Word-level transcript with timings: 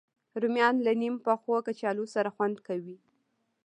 رومیان 0.41 0.75
له 0.85 0.91
نیم 1.01 1.15
پخو 1.25 1.55
کچالو 1.67 2.05
سره 2.15 2.29
خوند 2.35 2.57
کوي 2.67 2.97